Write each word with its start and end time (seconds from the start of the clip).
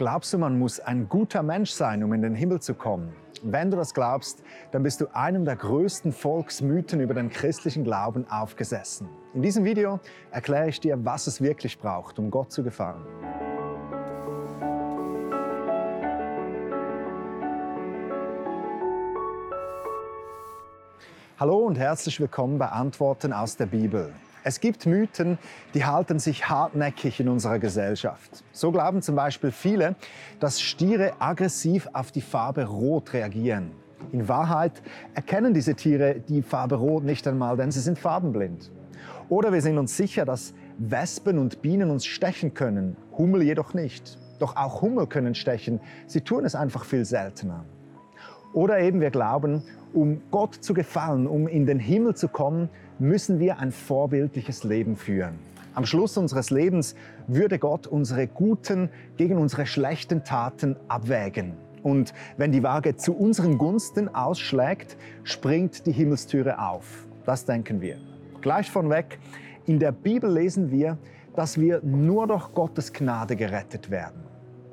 Glaubst 0.00 0.32
du, 0.32 0.38
man 0.38 0.58
muss 0.58 0.80
ein 0.80 1.10
guter 1.10 1.42
Mensch 1.42 1.72
sein, 1.72 2.02
um 2.02 2.14
in 2.14 2.22
den 2.22 2.34
Himmel 2.34 2.58
zu 2.60 2.72
kommen? 2.72 3.12
Wenn 3.42 3.70
du 3.70 3.76
das 3.76 3.92
glaubst, 3.92 4.42
dann 4.70 4.82
bist 4.82 5.02
du 5.02 5.14
einem 5.14 5.44
der 5.44 5.56
größten 5.56 6.10
Volksmythen 6.14 7.00
über 7.00 7.12
den 7.12 7.28
christlichen 7.28 7.84
Glauben 7.84 8.26
aufgesessen. 8.30 9.10
In 9.34 9.42
diesem 9.42 9.66
Video 9.66 10.00
erkläre 10.30 10.70
ich 10.70 10.80
dir, 10.80 11.04
was 11.04 11.26
es 11.26 11.42
wirklich 11.42 11.78
braucht, 11.78 12.18
um 12.18 12.30
Gott 12.30 12.50
zu 12.50 12.64
gefallen. 12.64 13.02
Hallo 21.38 21.58
und 21.58 21.78
herzlich 21.78 22.18
willkommen 22.18 22.56
bei 22.56 22.68
Antworten 22.68 23.34
aus 23.34 23.58
der 23.58 23.66
Bibel. 23.66 24.14
Es 24.42 24.60
gibt 24.60 24.86
Mythen, 24.86 25.38
die 25.74 25.84
halten 25.84 26.18
sich 26.18 26.48
hartnäckig 26.48 27.20
in 27.20 27.28
unserer 27.28 27.58
Gesellschaft. 27.58 28.42
So 28.52 28.72
glauben 28.72 29.02
zum 29.02 29.14
Beispiel 29.14 29.50
viele, 29.50 29.96
dass 30.38 30.62
Stiere 30.62 31.12
aggressiv 31.18 31.88
auf 31.92 32.10
die 32.10 32.22
Farbe 32.22 32.64
Rot 32.64 33.12
reagieren. 33.12 33.72
In 34.12 34.28
Wahrheit 34.28 34.82
erkennen 35.14 35.52
diese 35.52 35.74
Tiere 35.74 36.20
die 36.20 36.40
Farbe 36.40 36.76
Rot 36.76 37.04
nicht 37.04 37.28
einmal, 37.28 37.58
denn 37.58 37.70
sie 37.70 37.80
sind 37.80 37.98
farbenblind. 37.98 38.70
Oder 39.28 39.52
wir 39.52 39.60
sind 39.60 39.76
uns 39.76 39.94
sicher, 39.96 40.24
dass 40.24 40.54
Wespen 40.78 41.38
und 41.38 41.60
Bienen 41.60 41.90
uns 41.90 42.06
stechen 42.06 42.54
können, 42.54 42.96
Hummel 43.18 43.42
jedoch 43.42 43.74
nicht. 43.74 44.18
Doch 44.38 44.56
auch 44.56 44.80
Hummel 44.80 45.06
können 45.06 45.34
stechen, 45.34 45.80
sie 46.06 46.22
tun 46.22 46.46
es 46.46 46.54
einfach 46.54 46.86
viel 46.86 47.04
seltener. 47.04 47.66
Oder 48.54 48.80
eben 48.80 49.02
wir 49.02 49.10
glauben, 49.10 49.62
um 49.92 50.22
Gott 50.30 50.54
zu 50.54 50.72
gefallen, 50.72 51.26
um 51.26 51.46
in 51.46 51.66
den 51.66 51.78
Himmel 51.78 52.14
zu 52.16 52.28
kommen, 52.28 52.70
müssen 53.00 53.40
wir 53.40 53.58
ein 53.58 53.72
vorbildliches 53.72 54.62
Leben 54.62 54.96
führen. 54.96 55.38
Am 55.74 55.86
Schluss 55.86 56.16
unseres 56.16 56.50
Lebens 56.50 56.94
würde 57.26 57.58
Gott 57.58 57.86
unsere 57.86 58.26
guten 58.26 58.90
gegen 59.16 59.38
unsere 59.38 59.66
schlechten 59.66 60.24
Taten 60.24 60.76
abwägen. 60.88 61.54
Und 61.82 62.12
wenn 62.36 62.52
die 62.52 62.62
Waage 62.62 62.96
zu 62.96 63.16
unseren 63.16 63.56
Gunsten 63.56 64.14
ausschlägt, 64.14 64.96
springt 65.24 65.86
die 65.86 65.92
Himmelstüre 65.92 66.58
auf. 66.58 67.06
Das 67.24 67.46
denken 67.46 67.80
wir. 67.80 67.98
Gleich 68.42 68.70
von 68.70 68.90
weg, 68.90 69.18
in 69.66 69.78
der 69.78 69.92
Bibel 69.92 70.30
lesen 70.30 70.70
wir, 70.70 70.98
dass 71.34 71.58
wir 71.58 71.80
nur 71.82 72.26
durch 72.26 72.52
Gottes 72.52 72.92
Gnade 72.92 73.36
gerettet 73.36 73.90
werden. 73.90 74.22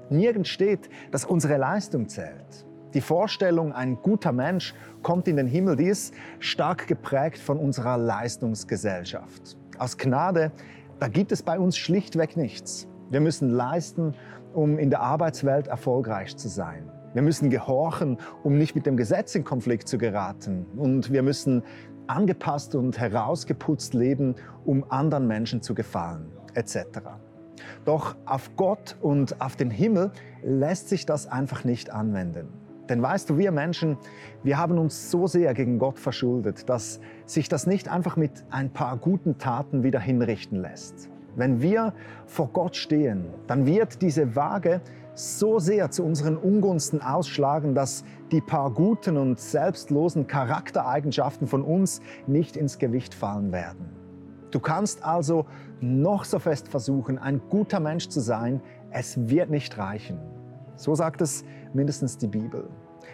Nirgends 0.10 0.50
steht, 0.50 0.90
dass 1.12 1.26
unsere 1.26 1.58
Leistung 1.58 2.10
zählt. 2.10 2.66
Die 2.98 3.02
Vorstellung, 3.02 3.74
ein 3.74 4.02
guter 4.02 4.32
Mensch 4.32 4.74
kommt 5.04 5.28
in 5.28 5.38
den 5.38 5.46
Himmel, 5.46 5.76
die 5.76 5.86
ist 5.86 6.16
stark 6.40 6.88
geprägt 6.88 7.38
von 7.38 7.60
unserer 7.60 7.96
Leistungsgesellschaft. 7.96 9.56
Aus 9.78 10.00
Gnade, 10.00 10.52
da 11.00 11.08
gibt 11.08 11.32
es 11.32 11.44
bei 11.44 11.60
uns 11.60 11.78
schlichtweg 11.78 12.36
nichts. 12.36 12.88
Wir 13.12 13.20
müssen 13.20 13.52
leisten, 13.52 14.16
um 14.56 14.80
in 14.80 14.90
der 14.90 15.02
Arbeitswelt 15.02 15.68
erfolgreich 15.68 16.38
zu 16.38 16.48
sein. 16.48 16.92
Wir 17.14 17.22
müssen 17.22 17.52
gehorchen, 17.52 18.18
um 18.44 18.58
nicht 18.58 18.74
mit 18.74 18.88
dem 18.88 18.98
Gesetz 18.98 19.36
in 19.36 19.44
Konflikt 19.44 19.88
zu 19.88 20.00
geraten. 20.00 20.66
Und 20.76 21.14
wir 21.14 21.22
müssen 21.22 21.62
angepasst 22.08 22.74
und 22.74 22.98
herausgeputzt 22.98 23.94
leben, 23.94 24.34
um 24.66 24.84
anderen 24.90 25.28
Menschen 25.28 25.62
zu 25.62 25.76
gefallen, 25.76 26.32
etc. 26.56 26.78
Doch 27.86 28.16
auf 28.26 28.56
Gott 28.56 28.98
und 29.02 29.40
auf 29.40 29.56
den 29.56 29.70
Himmel 29.70 30.10
lässt 30.42 30.90
sich 30.90 31.06
das 31.06 31.28
einfach 31.28 31.64
nicht 31.64 31.92
anwenden. 31.92 32.67
Denn 32.90 33.02
weißt 33.02 33.30
du, 33.30 33.38
wir 33.38 33.52
Menschen, 33.52 33.98
wir 34.44 34.58
haben 34.58 34.78
uns 34.78 35.12
so 35.12 35.28
sehr 35.28 35.54
gegen 35.54 35.80
Gott 35.80 36.00
verschuldet, 36.00 36.70
dass 36.70 37.00
sich 37.26 37.50
das 37.50 37.68
nicht 37.68 37.90
einfach 37.90 38.16
mit 38.16 38.46
ein 38.50 38.72
paar 38.72 38.98
guten 38.98 39.38
Taten 39.38 39.84
wieder 39.84 40.00
hinrichten 40.00 40.62
lässt. 40.62 41.10
Wenn 41.36 41.62
wir 41.62 41.94
vor 42.26 42.50
Gott 42.52 42.76
stehen, 42.76 43.26
dann 43.46 43.66
wird 43.66 44.02
diese 44.02 44.36
Waage 44.36 44.82
so 45.14 45.60
sehr 45.60 45.92
zu 45.92 46.04
unseren 46.04 46.38
Ungunsten 46.38 47.02
ausschlagen, 47.02 47.76
dass 47.76 48.04
die 48.32 48.42
paar 48.42 48.72
guten 48.72 49.18
und 49.18 49.40
selbstlosen 49.40 50.28
Charaktereigenschaften 50.28 51.48
von 51.48 51.64
uns 51.64 52.02
nicht 52.28 52.56
ins 52.56 52.78
Gewicht 52.78 53.14
fallen 53.14 53.52
werden. 53.52 53.90
Du 54.52 54.60
kannst 54.60 55.04
also 55.04 55.46
noch 55.82 56.24
so 56.24 56.40
fest 56.40 56.70
versuchen, 56.70 57.18
ein 57.18 57.42
guter 57.50 57.80
Mensch 57.80 58.08
zu 58.10 58.20
sein, 58.20 58.62
es 58.92 59.30
wird 59.30 59.50
nicht 59.50 59.78
reichen. 59.78 60.20
So 60.78 60.96
sagt 60.96 61.22
es 61.22 61.44
mindestens 61.74 62.18
die 62.18 62.28
Bibel. 62.28 62.70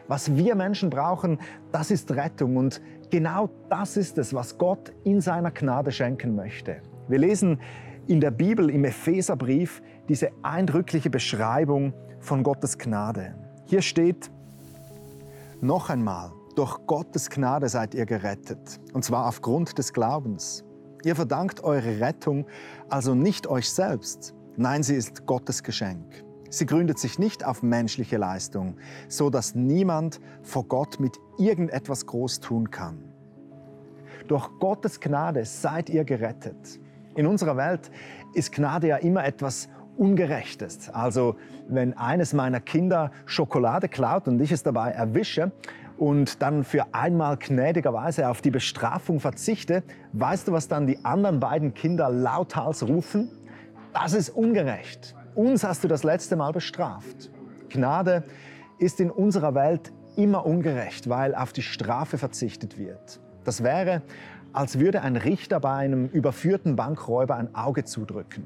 Was 0.07 0.35
wir 0.35 0.55
Menschen 0.55 0.89
brauchen, 0.89 1.39
das 1.71 1.89
ist 1.89 2.11
Rettung 2.11 2.57
und 2.57 2.81
genau 3.09 3.49
das 3.69 3.97
ist 3.97 4.17
es, 4.17 4.33
was 4.33 4.57
Gott 4.57 4.91
in 5.03 5.21
seiner 5.21 5.51
Gnade 5.51 5.91
schenken 5.91 6.35
möchte. 6.35 6.81
Wir 7.07 7.19
lesen 7.19 7.59
in 8.07 8.19
der 8.19 8.31
Bibel 8.31 8.69
im 8.69 8.83
Epheserbrief 8.83 9.81
diese 10.09 10.29
eindrückliche 10.41 11.09
Beschreibung 11.09 11.93
von 12.19 12.43
Gottes 12.43 12.77
Gnade. 12.77 13.35
Hier 13.65 13.81
steht, 13.81 14.29
noch 15.61 15.89
einmal, 15.89 16.31
durch 16.55 16.77
Gottes 16.85 17.29
Gnade 17.29 17.69
seid 17.69 17.95
ihr 17.95 18.05
gerettet, 18.05 18.79
und 18.93 19.05
zwar 19.05 19.27
aufgrund 19.27 19.77
des 19.77 19.93
Glaubens. 19.93 20.65
Ihr 21.03 21.15
verdankt 21.15 21.63
eure 21.63 21.99
Rettung 21.99 22.45
also 22.89 23.15
nicht 23.15 23.47
euch 23.47 23.69
selbst, 23.69 24.35
nein, 24.57 24.83
sie 24.83 24.95
ist 24.95 25.25
Gottes 25.25 25.63
Geschenk. 25.63 26.22
Sie 26.53 26.67
gründet 26.67 26.99
sich 26.99 27.17
nicht 27.17 27.43
auf 27.43 27.63
menschliche 27.63 28.17
Leistung, 28.17 28.75
so 29.07 29.31
dass 29.31 29.55
niemand 29.55 30.21
vor 30.43 30.65
Gott 30.65 30.99
mit 30.99 31.17
irgendetwas 31.39 32.05
groß 32.05 32.41
tun 32.41 32.69
kann. 32.69 33.11
Durch 34.27 34.47
Gottes 34.59 34.99
Gnade 34.99 35.45
seid 35.45 35.89
ihr 35.89 36.03
gerettet. 36.03 36.79
In 37.15 37.25
unserer 37.25 37.57
Welt 37.57 37.89
ist 38.35 38.51
Gnade 38.51 38.89
ja 38.89 38.97
immer 38.97 39.25
etwas 39.25 39.67
Ungerechtes. 39.97 40.91
Also 40.91 41.37
wenn 41.67 41.97
eines 41.97 42.33
meiner 42.33 42.59
Kinder 42.59 43.09
Schokolade 43.25 43.89
klaut 43.89 44.27
und 44.27 44.39
ich 44.39 44.51
es 44.51 44.61
dabei 44.61 44.91
erwische 44.91 45.51
und 45.97 46.39
dann 46.43 46.63
für 46.63 46.93
einmal 46.93 47.37
gnädigerweise 47.37 48.29
auf 48.29 48.43
die 48.43 48.51
Bestrafung 48.51 49.19
verzichte, 49.19 49.81
weißt 50.11 50.49
du, 50.49 50.51
was 50.51 50.67
dann 50.67 50.85
die 50.85 51.03
anderen 51.03 51.39
beiden 51.39 51.73
Kinder 51.73 52.11
lauthals 52.11 52.87
rufen? 52.87 53.31
Das 53.91 54.13
ist 54.13 54.29
ungerecht. 54.29 55.15
Uns 55.35 55.63
hast 55.63 55.83
du 55.83 55.87
das 55.87 56.03
letzte 56.03 56.35
Mal 56.35 56.51
bestraft. 56.51 57.31
Gnade 57.69 58.23
ist 58.77 58.99
in 58.99 59.09
unserer 59.09 59.55
Welt 59.55 59.91
immer 60.15 60.45
ungerecht, 60.45 61.09
weil 61.09 61.33
auf 61.33 61.53
die 61.53 61.63
Strafe 61.63 62.19
verzichtet 62.19 62.77
wird. 62.77 63.19
Das 63.43 63.63
wäre, 63.63 64.03
als 64.51 64.79
würde 64.79 65.01
ein 65.01 65.15
Richter 65.15 65.59
bei 65.59 65.73
einem 65.73 66.07
überführten 66.07 66.75
Bankräuber 66.75 67.35
ein 67.35 67.55
Auge 67.55 67.83
zudrücken. 67.83 68.43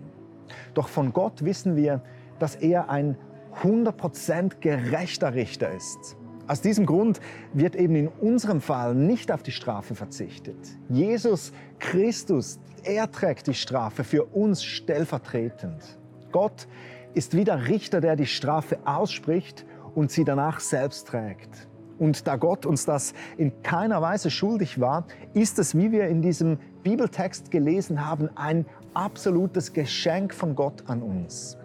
Doch 0.74 0.88
von 0.88 1.12
Gott 1.12 1.44
wissen 1.44 1.76
wir, 1.76 2.02
dass 2.40 2.56
er 2.56 2.90
ein 2.90 3.18
100% 3.62 4.60
gerechter 4.62 5.34
Richter 5.34 5.72
ist. 5.72 6.16
Aus 6.48 6.62
diesem 6.62 6.86
Grund 6.86 7.20
wird 7.52 7.76
eben 7.76 7.96
in 7.98 8.08
unserem 8.08 8.62
Fall 8.62 8.96
nicht 8.96 9.34
auf 9.34 9.44
die 9.44 9.52
Strafe 9.52 9.96
verzichtet. 9.96 10.56
Jesus 10.88 11.52
Christus, 11.80 12.60
er 12.84 13.12
trägt 13.12 13.48
die 13.48 13.54
Strafe 13.54 14.06
für 14.06 14.24
uns 14.24 14.64
stellvertretend. 14.64 16.00
Gott 16.32 16.68
ist 17.14 17.36
wie 17.36 17.44
der 17.44 17.68
Richter, 17.68 18.02
der 18.02 18.16
die 18.16 18.26
Strafe 18.26 18.78
ausspricht 18.86 19.66
und 19.96 20.12
sie 20.12 20.24
danach 20.24 20.60
selbst 20.60 21.08
trägt. 21.08 21.68
Und 22.00 22.28
da 22.28 22.36
Gott 22.36 22.66
uns 22.66 22.86
das 22.86 23.14
in 23.38 23.64
keiner 23.64 24.02
Weise 24.02 24.30
schuldig 24.30 24.80
war, 24.80 25.08
ist 25.34 25.58
es, 25.58 25.76
wie 25.76 25.92
wir 25.92 26.08
in 26.08 26.22
diesem 26.22 26.60
Bibeltext 26.84 27.50
gelesen 27.50 28.06
haben, 28.06 28.30
ein 28.36 28.66
absolutes 28.94 29.74
Geschenk 29.74 30.34
von 30.34 30.56
Gott 30.56 30.84
an 30.88 31.02
uns. 31.02 31.58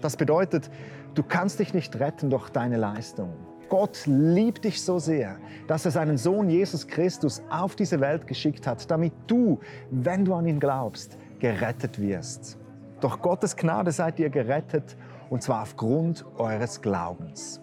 Das 0.00 0.16
bedeutet, 0.16 0.70
du 1.14 1.22
kannst 1.22 1.58
dich 1.58 1.74
nicht 1.74 1.98
retten 1.98 2.30
durch 2.30 2.50
deine 2.50 2.76
Leistung. 2.76 3.32
Gott 3.68 4.02
liebt 4.06 4.64
dich 4.64 4.82
so 4.82 4.98
sehr, 4.98 5.38
dass 5.66 5.84
er 5.84 5.90
seinen 5.90 6.18
Sohn 6.18 6.50
Jesus 6.50 6.86
Christus 6.86 7.42
auf 7.50 7.74
diese 7.74 8.00
Welt 8.00 8.26
geschickt 8.26 8.66
hat, 8.66 8.88
damit 8.90 9.12
du, 9.26 9.58
wenn 9.90 10.24
du 10.24 10.34
an 10.34 10.46
ihn 10.46 10.60
glaubst, 10.60 11.16
gerettet 11.40 12.00
wirst. 12.00 12.58
Durch 13.00 13.20
Gottes 13.20 13.56
Gnade 13.56 13.92
seid 13.92 14.18
ihr 14.18 14.30
gerettet 14.30 14.96
und 15.30 15.42
zwar 15.42 15.62
aufgrund 15.62 16.24
eures 16.38 16.80
Glaubens. 16.80 17.60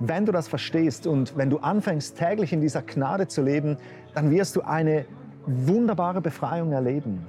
Wenn 0.00 0.26
du 0.26 0.32
das 0.32 0.48
verstehst 0.48 1.06
und 1.06 1.36
wenn 1.36 1.50
du 1.50 1.58
anfängst 1.58 2.18
täglich 2.18 2.52
in 2.52 2.60
dieser 2.60 2.82
Gnade 2.82 3.28
zu 3.28 3.42
leben, 3.42 3.76
dann 4.14 4.30
wirst 4.30 4.56
du 4.56 4.62
eine 4.62 5.04
wunderbare 5.46 6.20
Befreiung 6.20 6.72
erleben. 6.72 7.26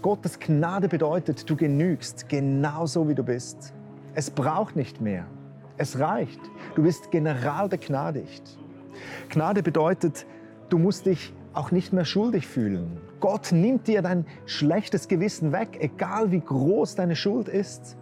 Gottes 0.00 0.38
Gnade 0.40 0.88
bedeutet, 0.88 1.48
du 1.48 1.54
genügst 1.54 2.28
genauso 2.28 3.08
wie 3.08 3.14
du 3.14 3.22
bist. 3.22 3.72
Es 4.14 4.30
braucht 4.30 4.74
nicht 4.74 5.00
mehr. 5.00 5.26
Es 5.76 5.98
reicht. 5.98 6.40
Du 6.74 6.82
bist 6.82 7.10
general 7.10 7.68
begnadigt. 7.68 8.58
Gnade 9.28 9.62
bedeutet, 9.62 10.26
du 10.68 10.78
musst 10.78 11.06
dich 11.06 11.32
auch 11.54 11.70
nicht 11.70 11.92
mehr 11.92 12.04
schuldig 12.04 12.46
fühlen. 12.46 13.00
Gott 13.20 13.52
nimmt 13.52 13.86
dir 13.86 14.02
dein 14.02 14.26
schlechtes 14.46 15.08
Gewissen 15.08 15.52
weg, 15.52 15.78
egal 15.80 16.30
wie 16.30 16.40
groß 16.40 16.94
deine 16.94 17.16
Schuld 17.16 17.48
ist. 17.48 17.96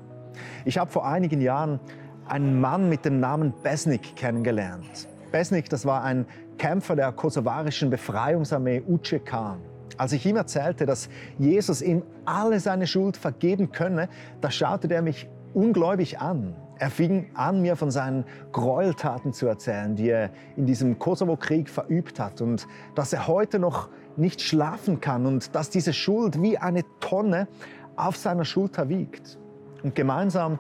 Ich 0.64 0.78
habe 0.78 0.90
vor 0.90 1.06
einigen 1.06 1.40
Jahren 1.40 1.80
einen 2.26 2.60
Mann 2.60 2.88
mit 2.88 3.04
dem 3.04 3.20
Namen 3.20 3.52
Besnik 3.62 4.16
kennengelernt. 4.16 5.08
Besnik, 5.32 5.68
das 5.68 5.84
war 5.84 6.02
ein 6.02 6.26
Kämpfer 6.58 6.96
der 6.96 7.12
kosovarischen 7.12 7.90
Befreiungsarmee 7.90 8.82
UCK. 8.86 9.56
Als 9.96 10.12
ich 10.12 10.24
ihm 10.24 10.36
erzählte, 10.36 10.86
dass 10.86 11.08
Jesus 11.38 11.82
ihm 11.82 12.02
alle 12.24 12.60
seine 12.60 12.86
Schuld 12.86 13.16
vergeben 13.16 13.72
könne, 13.72 14.08
da 14.40 14.50
schaute 14.50 14.92
er 14.92 15.02
mich 15.02 15.28
ungläubig 15.52 16.20
an. 16.20 16.54
Er 16.80 16.88
fing 16.88 17.26
an, 17.34 17.60
mir 17.60 17.76
von 17.76 17.90
seinen 17.90 18.24
Gräueltaten 18.52 19.34
zu 19.34 19.46
erzählen, 19.46 19.96
die 19.96 20.08
er 20.08 20.30
in 20.56 20.64
diesem 20.64 20.98
Kosovo-Krieg 20.98 21.68
verübt 21.68 22.18
hat 22.18 22.40
und 22.40 22.66
dass 22.94 23.12
er 23.12 23.26
heute 23.26 23.58
noch 23.58 23.90
nicht 24.16 24.40
schlafen 24.40 24.98
kann 24.98 25.26
und 25.26 25.54
dass 25.54 25.68
diese 25.68 25.92
Schuld 25.92 26.40
wie 26.40 26.56
eine 26.56 26.84
Tonne 27.00 27.48
auf 27.96 28.16
seiner 28.16 28.46
Schulter 28.46 28.88
wiegt. 28.88 29.38
Und 29.82 29.94
gemeinsam 29.94 30.58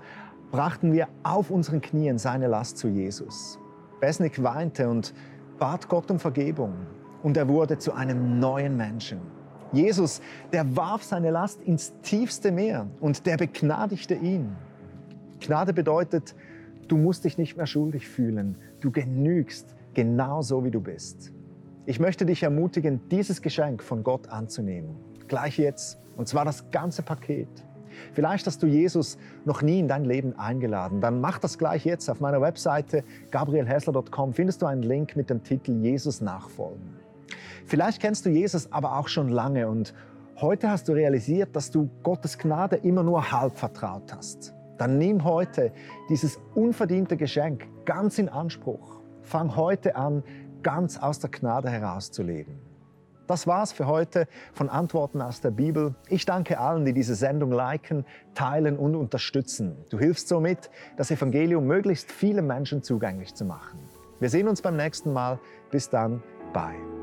brachten 0.52 0.92
wir 0.92 1.08
auf 1.22 1.50
unseren 1.50 1.80
Knien 1.80 2.18
seine 2.18 2.48
Last 2.48 2.76
zu 2.76 2.88
Jesus. 2.88 3.58
Besnik 3.98 4.42
weinte 4.42 4.90
und 4.90 5.14
bat 5.58 5.88
Gott 5.88 6.10
um 6.10 6.18
Vergebung 6.18 6.74
und 7.22 7.38
er 7.38 7.48
wurde 7.48 7.78
zu 7.78 7.94
einem 7.94 8.38
neuen 8.38 8.76
Menschen. 8.76 9.22
Jesus, 9.72 10.20
der 10.52 10.76
warf 10.76 11.02
seine 11.02 11.30
Last 11.30 11.62
ins 11.62 11.94
tiefste 12.02 12.52
Meer 12.52 12.88
und 13.00 13.24
der 13.24 13.38
begnadigte 13.38 14.16
ihn. 14.16 14.54
Gnade 15.40 15.72
bedeutet, 15.72 16.34
du 16.88 16.96
musst 16.96 17.24
dich 17.24 17.38
nicht 17.38 17.56
mehr 17.56 17.66
schuldig 17.66 18.08
fühlen. 18.08 18.56
Du 18.80 18.90
genügst 18.90 19.74
genau 19.94 20.42
so, 20.42 20.64
wie 20.64 20.70
du 20.70 20.80
bist. 20.80 21.32
Ich 21.86 21.98
möchte 21.98 22.26
dich 22.26 22.42
ermutigen, 22.42 23.00
dieses 23.10 23.42
Geschenk 23.42 23.82
von 23.82 24.04
Gott 24.04 24.28
anzunehmen. 24.28 24.96
Gleich 25.28 25.58
jetzt. 25.58 25.98
Und 26.16 26.28
zwar 26.28 26.44
das 26.44 26.70
ganze 26.70 27.02
Paket. 27.02 27.48
Vielleicht 28.12 28.46
hast 28.46 28.62
du 28.62 28.66
Jesus 28.66 29.18
noch 29.44 29.62
nie 29.62 29.80
in 29.80 29.88
dein 29.88 30.04
Leben 30.04 30.38
eingeladen. 30.38 31.00
Dann 31.00 31.20
mach 31.20 31.38
das 31.38 31.58
gleich 31.58 31.84
jetzt. 31.84 32.08
Auf 32.08 32.20
meiner 32.20 32.40
Webseite 32.40 33.04
gabrielhessler.com 33.30 34.32
findest 34.32 34.62
du 34.62 34.66
einen 34.66 34.82
Link 34.82 35.16
mit 35.16 35.30
dem 35.30 35.42
Titel 35.42 35.72
Jesus 35.82 36.20
nachfolgen. 36.20 36.96
Vielleicht 37.66 38.00
kennst 38.00 38.26
du 38.26 38.30
Jesus 38.30 38.72
aber 38.72 38.98
auch 38.98 39.08
schon 39.08 39.28
lange 39.28 39.68
und 39.68 39.94
heute 40.40 40.70
hast 40.70 40.88
du 40.88 40.92
realisiert, 40.92 41.54
dass 41.54 41.70
du 41.70 41.88
Gottes 42.02 42.38
Gnade 42.38 42.76
immer 42.76 43.02
nur 43.02 43.30
halb 43.30 43.56
vertraut 43.56 44.12
hast. 44.14 44.54
Dann 44.80 44.96
nimm 44.96 45.24
heute 45.24 45.72
dieses 46.08 46.40
unverdiente 46.54 47.18
Geschenk 47.18 47.68
ganz 47.84 48.18
in 48.18 48.30
Anspruch. 48.30 49.02
Fang 49.20 49.54
heute 49.54 49.94
an, 49.94 50.24
ganz 50.62 50.96
aus 50.96 51.18
der 51.18 51.28
Gnade 51.28 51.68
herauszuleben. 51.68 52.58
Das 53.26 53.46
war's 53.46 53.72
für 53.72 53.86
heute 53.86 54.26
von 54.54 54.70
Antworten 54.70 55.20
aus 55.20 55.42
der 55.42 55.50
Bibel. 55.50 55.94
Ich 56.08 56.24
danke 56.24 56.58
allen, 56.58 56.86
die 56.86 56.94
diese 56.94 57.14
Sendung 57.14 57.52
liken, 57.52 58.06
teilen 58.32 58.78
und 58.78 58.96
unterstützen. 58.96 59.76
Du 59.90 59.98
hilfst 59.98 60.28
somit, 60.28 60.70
das 60.96 61.10
Evangelium 61.10 61.66
möglichst 61.66 62.10
vielen 62.10 62.46
Menschen 62.46 62.82
zugänglich 62.82 63.34
zu 63.34 63.44
machen. 63.44 63.80
Wir 64.18 64.30
sehen 64.30 64.48
uns 64.48 64.62
beim 64.62 64.78
nächsten 64.78 65.12
Mal. 65.12 65.38
Bis 65.70 65.90
dann. 65.90 66.22
Bye. 66.54 66.99